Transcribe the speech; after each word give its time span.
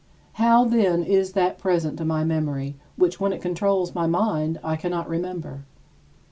How, 0.33 0.65
then, 0.65 1.03
is 1.03 1.33
that 1.33 1.59
present 1.59 1.99
to 1.99 2.05
my 2.05 2.23
memory 2.23 2.75
which, 2.95 3.19
when 3.19 3.31
it 3.31 3.39
controls 3.39 3.93
my 3.93 4.07
mind, 4.07 4.59
I 4.63 4.75
cannot 4.75 5.07
remember? 5.07 5.61